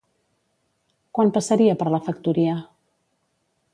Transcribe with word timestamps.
Quan 1.17 1.29
passaria 1.35 1.75
per 1.81 1.91
la 1.97 2.03
factoria? 2.09 2.57